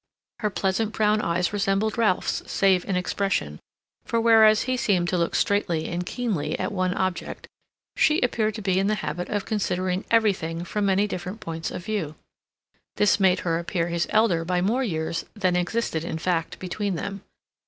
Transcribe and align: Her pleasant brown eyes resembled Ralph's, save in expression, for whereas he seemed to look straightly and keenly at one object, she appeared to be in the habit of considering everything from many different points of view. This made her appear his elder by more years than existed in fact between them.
Her 0.39 0.49
pleasant 0.49 0.93
brown 0.93 1.21
eyes 1.21 1.53
resembled 1.53 1.95
Ralph's, 1.95 2.41
save 2.51 2.83
in 2.85 2.95
expression, 2.95 3.59
for 4.03 4.19
whereas 4.19 4.63
he 4.63 4.75
seemed 4.75 5.07
to 5.09 5.17
look 5.19 5.35
straightly 5.35 5.85
and 5.89 6.03
keenly 6.03 6.57
at 6.57 6.71
one 6.71 6.95
object, 6.95 7.47
she 7.95 8.19
appeared 8.21 8.55
to 8.55 8.63
be 8.63 8.79
in 8.79 8.87
the 8.87 8.95
habit 9.05 9.29
of 9.29 9.45
considering 9.45 10.03
everything 10.09 10.63
from 10.63 10.87
many 10.87 11.05
different 11.05 11.39
points 11.39 11.69
of 11.69 11.85
view. 11.85 12.15
This 12.95 13.19
made 13.19 13.41
her 13.41 13.59
appear 13.59 13.89
his 13.89 14.07
elder 14.09 14.43
by 14.43 14.59
more 14.59 14.83
years 14.83 15.23
than 15.35 15.55
existed 15.55 16.03
in 16.03 16.17
fact 16.17 16.57
between 16.57 16.95
them. 16.95 17.21